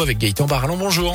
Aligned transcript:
avec 0.00 0.18
Gaëtan 0.18 0.46
Barallon. 0.46 0.76
Bonjour. 0.76 1.14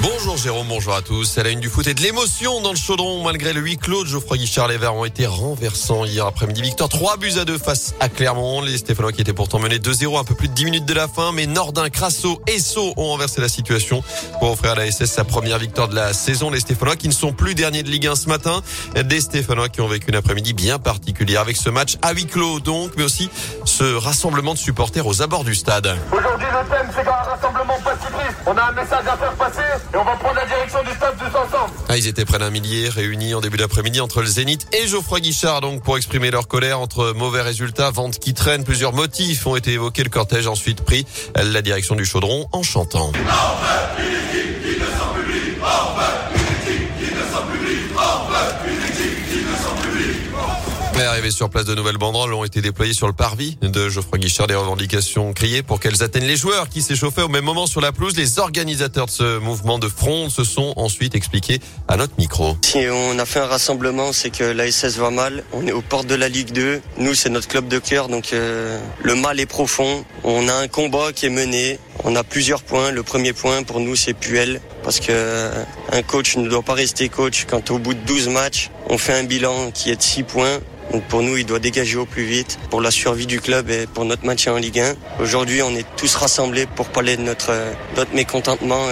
Bonjour 0.00 0.36
Jérôme, 0.36 0.68
bonjour 0.68 0.94
à 0.94 1.02
tous. 1.02 1.24
C'est 1.24 1.42
la 1.42 1.50
une 1.50 1.58
du 1.58 1.68
foot 1.68 1.84
et 1.88 1.94
de 1.94 2.00
l'émotion 2.00 2.60
dans 2.60 2.70
le 2.70 2.76
chaudron. 2.76 3.24
Malgré 3.24 3.52
le 3.52 3.60
huis 3.60 3.78
clos, 3.78 4.04
Geoffroy 4.04 4.36
Guichard, 4.36 4.68
les 4.68 4.78
Verts 4.78 4.94
ont 4.94 5.04
été 5.04 5.26
renversants 5.26 6.04
hier 6.04 6.24
après-midi. 6.24 6.62
Victoire 6.62 6.88
3 6.88 7.16
buts 7.16 7.32
à 7.36 7.44
2 7.44 7.58
face 7.58 7.94
à 7.98 8.08
Clermont. 8.08 8.60
Les 8.60 8.78
Stéphanois 8.78 9.10
qui 9.10 9.22
étaient 9.22 9.32
pourtant 9.32 9.58
menés 9.58 9.78
2-0 9.78 10.20
un 10.20 10.22
peu 10.22 10.36
plus 10.36 10.46
de 10.46 10.54
10 10.54 10.64
minutes 10.66 10.84
de 10.84 10.94
la 10.94 11.08
fin. 11.08 11.32
Mais 11.32 11.46
Nordin, 11.46 11.90
Crasso 11.90 12.40
et 12.46 12.60
Sceaux 12.60 12.92
ont 12.96 13.08
renversé 13.08 13.40
la 13.40 13.48
situation 13.48 14.04
pour 14.38 14.52
offrir 14.52 14.72
à 14.72 14.74
la 14.76 14.88
SS 14.88 15.10
sa 15.10 15.24
première 15.24 15.58
victoire 15.58 15.88
de 15.88 15.96
la 15.96 16.12
saison. 16.12 16.50
Les 16.50 16.60
Stéphanois 16.60 16.94
qui 16.94 17.08
ne 17.08 17.12
sont 17.12 17.32
plus 17.32 17.56
derniers 17.56 17.82
de 17.82 17.90
Ligue 17.90 18.06
1 18.06 18.14
ce 18.14 18.28
matin. 18.28 18.62
Des 18.94 19.20
Stéphanois 19.20 19.68
qui 19.68 19.80
ont 19.80 19.88
vécu 19.88 20.10
une 20.10 20.16
après-midi 20.16 20.52
bien 20.52 20.78
particulière 20.78 21.40
avec 21.40 21.56
ce 21.56 21.70
match 21.70 21.96
à 22.02 22.12
huis 22.12 22.26
clos 22.26 22.60
donc, 22.60 22.92
mais 22.96 23.02
aussi 23.02 23.30
ce 23.64 23.96
rassemblement 23.96 24.54
de 24.54 24.58
supporters 24.58 25.08
aux 25.08 25.22
abords 25.22 25.44
du 25.44 25.56
stade. 25.56 25.96
Aujourd'hui, 26.12 26.46
le 26.46 26.70
thème, 26.70 26.88
c'est 26.94 27.08
un 27.08 27.12
rassemblement. 27.12 27.74
On 28.50 28.56
a 28.56 28.62
un 28.62 28.72
message 28.72 29.06
à 29.06 29.14
faire 29.14 29.34
passer 29.34 29.60
et 29.92 29.96
on 29.98 30.04
va 30.04 30.16
prendre 30.16 30.36
la 30.36 30.46
direction 30.46 30.82
du 30.82 30.88
stade 30.92 31.14
tous 31.18 31.36
ensemble. 31.36 31.70
Ah, 31.86 31.98
ils 31.98 32.06
étaient 32.06 32.24
près 32.24 32.38
d'un 32.38 32.48
millier 32.48 32.88
réunis 32.88 33.34
en 33.34 33.42
début 33.42 33.58
d'après-midi 33.58 34.00
entre 34.00 34.22
le 34.22 34.26
Zénith 34.26 34.66
et 34.72 34.86
Geoffroy 34.86 35.20
Guichard 35.20 35.60
donc 35.60 35.82
pour 35.82 35.98
exprimer 35.98 36.30
leur 36.30 36.48
colère 36.48 36.80
entre 36.80 37.12
mauvais 37.12 37.42
résultats, 37.42 37.90
ventes 37.90 38.18
qui 38.18 38.32
traînent. 38.32 38.64
Plusieurs 38.64 38.94
motifs 38.94 39.46
ont 39.46 39.54
été 39.54 39.72
évoqués. 39.72 40.02
Le 40.02 40.08
cortège 40.08 40.46
ensuite 40.46 40.80
pris 40.80 41.04
la 41.34 41.60
direction 41.60 41.94
du 41.94 42.06
chaudron 42.06 42.48
en 42.52 42.62
chantant. 42.62 43.12
Sur 51.30 51.50
place, 51.50 51.66
de 51.66 51.74
nouvelles 51.74 51.98
banderoles 51.98 52.32
ont 52.32 52.44
été 52.44 52.62
déployées 52.62 52.94
sur 52.94 53.06
le 53.06 53.12
parvis 53.12 53.58
de 53.60 53.88
Geoffroy 53.88 54.18
Guichard. 54.18 54.46
Des 54.46 54.54
revendications 54.54 55.32
criées 55.32 55.62
pour 55.62 55.78
qu'elles 55.78 56.02
atteignent 56.02 56.26
les 56.26 56.36
joueurs 56.36 56.68
qui 56.68 56.80
s'échauffaient 56.80 57.22
au 57.22 57.28
même 57.28 57.44
moment 57.44 57.66
sur 57.66 57.80
la 57.80 57.92
pelouse. 57.92 58.16
Les 58.16 58.38
organisateurs 58.38 59.06
de 59.06 59.10
ce 59.10 59.38
mouvement 59.38 59.78
de 59.78 59.88
front 59.88 60.30
se 60.30 60.42
sont 60.42 60.72
ensuite 60.76 61.14
expliqués 61.14 61.60
à 61.86 61.96
notre 61.96 62.14
micro. 62.18 62.56
Si 62.64 62.78
on 62.90 63.18
a 63.18 63.26
fait 63.26 63.40
un 63.40 63.46
rassemblement, 63.46 64.12
c'est 64.12 64.30
que 64.30 64.44
la 64.44 64.70
SS 64.70 64.96
va 64.96 65.10
mal. 65.10 65.44
On 65.52 65.66
est 65.66 65.72
aux 65.72 65.82
portes 65.82 66.06
de 66.06 66.14
la 66.14 66.28
Ligue 66.28 66.52
2. 66.52 66.80
Nous, 66.98 67.14
c'est 67.14 67.28
notre 67.28 67.48
club 67.48 67.68
de 67.68 67.78
cœur, 67.78 68.08
donc 68.08 68.32
euh, 68.32 68.78
le 69.02 69.14
mal 69.14 69.38
est 69.38 69.46
profond. 69.46 70.04
On 70.24 70.48
a 70.48 70.54
un 70.54 70.68
combat 70.68 71.12
qui 71.12 71.26
est 71.26 71.30
mené. 71.30 71.78
On 72.04 72.16
a 72.16 72.24
plusieurs 72.24 72.62
points. 72.62 72.90
Le 72.90 73.02
premier 73.02 73.32
point 73.32 73.62
pour 73.64 73.80
nous, 73.80 73.96
c'est 73.96 74.14
Puel. 74.14 74.60
Parce 74.82 75.00
que 75.00 75.06
euh, 75.10 75.64
un 75.92 76.02
coach 76.02 76.36
ne 76.36 76.48
doit 76.48 76.62
pas 76.62 76.74
rester 76.74 77.08
coach 77.08 77.44
quand 77.48 77.70
au 77.70 77.78
bout 77.78 77.94
de 77.94 78.00
12 78.06 78.28
matchs, 78.28 78.70
on 78.88 78.96
fait 78.96 79.12
un 79.12 79.24
bilan 79.24 79.70
qui 79.72 79.90
est 79.90 79.96
de 79.96 80.02
6 80.02 80.22
points. 80.22 80.60
Donc 80.92 81.04
pour 81.04 81.22
nous, 81.22 81.36
il 81.36 81.44
doit 81.44 81.58
dégager 81.58 81.96
au 81.96 82.06
plus 82.06 82.24
vite 82.24 82.58
pour 82.70 82.80
la 82.80 82.90
survie 82.90 83.26
du 83.26 83.40
club 83.40 83.70
et 83.70 83.86
pour 83.86 84.04
notre 84.04 84.24
maintien 84.24 84.54
en 84.54 84.56
Ligue 84.56 84.80
1. 84.80 84.94
Aujourd'hui, 85.20 85.62
on 85.62 85.70
est 85.70 85.86
tous 85.96 86.14
rassemblés 86.14 86.66
pour 86.66 86.88
parler 86.88 87.16
de 87.16 87.22
notre, 87.22 87.52
notre 87.96 88.14
mécontentement 88.14 88.86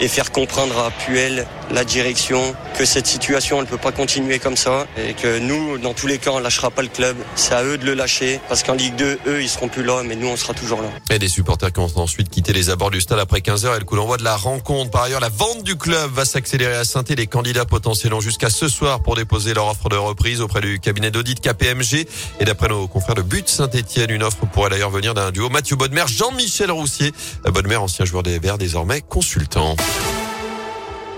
et 0.00 0.08
faire 0.08 0.32
comprendre 0.32 0.78
à 0.78 0.90
Puel, 0.90 1.46
la 1.72 1.84
direction, 1.84 2.54
que 2.76 2.84
cette 2.84 3.06
situation 3.06 3.60
ne 3.60 3.66
peut 3.66 3.78
pas 3.78 3.92
continuer 3.92 4.38
comme 4.38 4.56
ça 4.56 4.86
et 4.96 5.14
que 5.14 5.38
nous, 5.38 5.78
dans 5.78 5.94
tous 5.94 6.06
les 6.06 6.18
cas, 6.18 6.30
on 6.32 6.38
lâchera 6.38 6.70
pas 6.70 6.82
le 6.82 6.88
club. 6.88 7.16
C'est 7.34 7.54
à 7.54 7.64
eux 7.64 7.78
de 7.78 7.84
le 7.84 7.94
lâcher 7.94 8.40
parce 8.48 8.62
qu'en 8.62 8.74
Ligue 8.74 8.94
2, 8.96 9.18
eux, 9.26 9.42
ils 9.42 9.48
seront 9.48 9.68
plus 9.68 9.82
là, 9.82 10.02
mais 10.04 10.16
nous, 10.16 10.28
on 10.28 10.36
sera 10.36 10.54
toujours 10.54 10.82
là. 10.82 10.88
Et 11.10 11.18
des 11.18 11.28
supporters 11.28 11.72
qui 11.72 11.80
ont 11.80 11.90
ensuite 11.96 12.28
quitté 12.28 12.52
les 12.52 12.70
abords 12.70 12.90
du 12.90 13.00
stade 13.00 13.18
après 13.18 13.40
15 13.40 13.64
heures 13.64 13.76
et 13.76 13.78
le 13.78 13.84
coup 13.84 13.96
d'envoi 13.96 14.16
de 14.16 14.24
la 14.24 14.36
rencontre. 14.36 14.90
Par 14.90 15.04
ailleurs, 15.04 15.20
la 15.20 15.28
vente 15.28 15.62
du 15.62 15.76
club 15.76 16.10
va 16.12 16.24
s'accélérer 16.24 16.76
à 16.76 16.84
saint 16.84 17.04
Les 17.08 17.26
candidats 17.26 17.64
potentiels 17.64 18.14
ont 18.14 18.20
jusqu'à 18.20 18.50
ce 18.50 18.68
soir 18.68 19.02
pour 19.02 19.16
déposer 19.16 19.54
leur 19.54 19.66
offre 19.66 19.88
de 19.88 19.96
reprise 19.96 20.40
auprès 20.40 20.60
du 20.60 20.78
cabinet 20.78 21.10
d'audit 21.10 21.40
KPMG. 21.40 22.06
Et 22.40 22.44
d'après 22.44 22.68
nos 22.68 22.86
confrères 22.86 23.14
de 23.14 23.22
But 23.22 23.48
Saint-Etienne, 23.48 24.10
une 24.10 24.22
offre 24.22 24.46
pourrait 24.52 24.70
d'ailleurs 24.70 24.90
venir 24.90 25.14
d'un 25.14 25.30
duo 25.30 25.48
Mathieu 25.48 25.76
Bodmer, 25.76 26.04
Jean-Michel 26.06 26.70
Roussier. 26.70 27.12
Bodmer, 27.44 27.76
ancien 27.76 28.04
joueur 28.04 28.22
des 28.22 28.38
Verts, 28.38 28.58
désormais 28.58 29.00
consultant. 29.00 29.76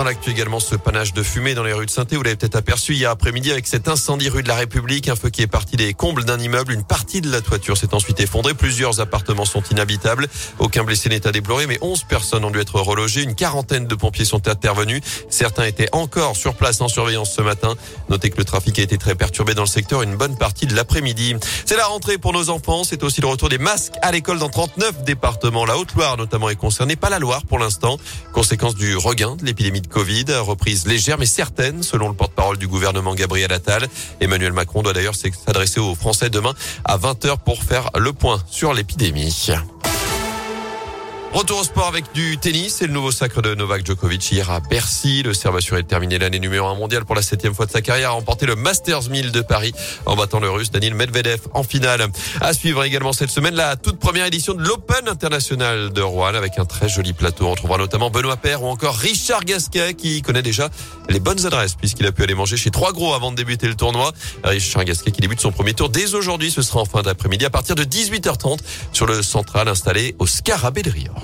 Dans 0.00 0.04
l'actu 0.04 0.30
également, 0.30 0.60
ce 0.60 0.76
panache 0.76 1.12
de 1.12 1.22
fumée 1.22 1.52
dans 1.52 1.62
les 1.62 1.74
rues 1.74 1.84
de 1.84 1.90
saint 1.90 2.06
vous 2.10 2.22
l'avez 2.22 2.34
peut-être 2.34 2.56
aperçu 2.56 2.94
hier 2.94 3.10
après-midi 3.10 3.50
avec 3.52 3.66
cet 3.66 3.86
incendie 3.86 4.30
rue 4.30 4.42
de 4.42 4.48
la 4.48 4.54
République, 4.54 5.10
un 5.10 5.14
feu 5.14 5.28
qui 5.28 5.42
est 5.42 5.46
parti 5.46 5.76
des 5.76 5.92
combles 5.92 6.24
d'un 6.24 6.38
immeuble. 6.38 6.72
Une 6.72 6.84
partie 6.84 7.20
de 7.20 7.30
la 7.30 7.42
toiture 7.42 7.76
s'est 7.76 7.92
ensuite 7.92 8.18
effondrée. 8.18 8.54
Plusieurs 8.54 9.00
appartements 9.00 9.44
sont 9.44 9.62
inhabitables. 9.70 10.26
Aucun 10.58 10.84
blessé 10.84 11.10
n'est 11.10 11.26
à 11.26 11.32
déplorer, 11.32 11.66
mais 11.66 11.76
11 11.82 12.04
personnes 12.04 12.46
ont 12.46 12.50
dû 12.50 12.58
être 12.58 12.80
relogées. 12.80 13.22
Une 13.22 13.34
quarantaine 13.34 13.86
de 13.86 13.94
pompiers 13.94 14.24
sont 14.24 14.48
intervenus. 14.48 15.02
Certains 15.28 15.64
étaient 15.64 15.90
encore 15.92 16.34
sur 16.34 16.54
place 16.54 16.80
en 16.80 16.88
surveillance 16.88 17.34
ce 17.34 17.42
matin. 17.42 17.74
Notez 18.08 18.30
que 18.30 18.38
le 18.38 18.46
trafic 18.46 18.78
a 18.78 18.82
été 18.82 18.96
très 18.96 19.14
perturbé 19.14 19.52
dans 19.52 19.64
le 19.64 19.68
secteur 19.68 20.00
une 20.00 20.16
bonne 20.16 20.38
partie 20.38 20.66
de 20.66 20.74
l'après-midi. 20.74 21.36
C'est 21.66 21.76
la 21.76 21.84
rentrée 21.84 22.16
pour 22.16 22.32
nos 22.32 22.48
enfants. 22.48 22.84
C'est 22.84 23.02
aussi 23.02 23.20
le 23.20 23.26
retour 23.26 23.50
des 23.50 23.58
masques 23.58 23.96
à 24.00 24.12
l'école 24.12 24.38
dans 24.38 24.48
39 24.48 25.04
départements. 25.04 25.66
La 25.66 25.76
Haute-Loire 25.76 26.16
notamment 26.16 26.48
est 26.48 26.56
concernée, 26.56 26.96
pas 26.96 27.10
la 27.10 27.18
Loire 27.18 27.44
pour 27.44 27.58
l'instant. 27.58 27.98
Conséquence 28.32 28.74
du 28.74 28.96
regain 28.96 29.36
de 29.36 29.44
l'épidémie 29.44 29.82
de 29.82 29.89
Covid, 29.90 30.24
reprise 30.38 30.86
légère 30.86 31.18
mais 31.18 31.26
certaine 31.26 31.82
selon 31.82 32.08
le 32.08 32.14
porte-parole 32.14 32.56
du 32.56 32.68
gouvernement 32.68 33.14
Gabriel 33.14 33.52
Attal. 33.52 33.86
Emmanuel 34.20 34.52
Macron 34.52 34.82
doit 34.82 34.92
d'ailleurs 34.92 35.14
s'adresser 35.14 35.80
aux 35.80 35.94
Français 35.94 36.30
demain 36.30 36.54
à 36.84 36.96
20h 36.96 37.38
pour 37.44 37.62
faire 37.62 37.90
le 37.98 38.12
point 38.12 38.42
sur 38.48 38.72
l'épidémie. 38.72 39.50
Retour 41.32 41.60
au 41.60 41.64
sport 41.64 41.86
avec 41.86 42.12
du 42.12 42.38
tennis. 42.38 42.74
C'est 42.78 42.88
le 42.88 42.92
nouveau 42.92 43.12
sacre 43.12 43.40
de 43.40 43.54
Novak 43.54 43.86
Djokovic 43.86 44.32
hier 44.32 44.50
à 44.50 44.58
Bercy. 44.58 45.22
Le 45.22 45.32
Serbe 45.32 45.56
assuré 45.56 45.82
de 45.84 45.86
terminer 45.86 46.18
l'année 46.18 46.40
numéro 46.40 46.66
1 46.66 46.74
mondiale 46.74 47.04
pour 47.04 47.14
la 47.14 47.22
septième 47.22 47.54
fois 47.54 47.66
de 47.66 47.70
sa 47.70 47.82
carrière 47.82 48.10
a 48.10 48.12
remporté 48.14 48.46
le 48.46 48.56
Masters 48.56 49.08
1000 49.08 49.30
de 49.30 49.40
Paris 49.40 49.72
en 50.06 50.16
battant 50.16 50.40
le 50.40 50.50
russe 50.50 50.72
Daniel 50.72 50.94
Medvedev 50.94 51.42
en 51.54 51.62
finale. 51.62 52.08
À 52.40 52.52
suivre 52.52 52.82
également 52.82 53.12
cette 53.12 53.30
semaine 53.30 53.54
la 53.54 53.76
toute 53.76 54.00
première 54.00 54.26
édition 54.26 54.54
de 54.54 54.62
l'Open 54.64 55.06
international 55.06 55.92
de 55.92 56.02
Rouen 56.02 56.34
avec 56.34 56.58
un 56.58 56.64
très 56.64 56.88
joli 56.88 57.12
plateau. 57.12 57.46
On 57.46 57.54
trouvera 57.54 57.78
notamment 57.78 58.10
Benoît 58.10 58.36
Paire 58.36 58.64
ou 58.64 58.66
encore 58.66 58.96
Richard 58.96 59.44
Gasquet 59.44 59.94
qui 59.94 60.22
connaît 60.22 60.42
déjà 60.42 60.68
les 61.08 61.20
bonnes 61.20 61.46
adresses 61.46 61.76
puisqu'il 61.76 62.06
a 62.06 62.12
pu 62.12 62.24
aller 62.24 62.34
manger 62.34 62.56
chez 62.56 62.72
trois 62.72 62.92
gros 62.92 63.14
avant 63.14 63.30
de 63.30 63.36
débuter 63.36 63.68
le 63.68 63.76
tournoi. 63.76 64.12
Richard 64.42 64.84
Gasquet 64.84 65.12
qui 65.12 65.20
débute 65.20 65.40
son 65.40 65.52
premier 65.52 65.74
tour 65.74 65.90
dès 65.90 66.12
aujourd'hui. 66.14 66.50
Ce 66.50 66.60
sera 66.60 66.80
en 66.80 66.86
fin 66.86 67.02
d'après-midi 67.02 67.44
à 67.44 67.50
partir 67.50 67.76
de 67.76 67.84
18h30 67.84 68.58
sur 68.92 69.06
le 69.06 69.22
central 69.22 69.68
installé 69.68 70.16
au 70.18 70.26
Scarabée 70.26 70.82
de 70.82 70.90
Rio. 70.90 71.19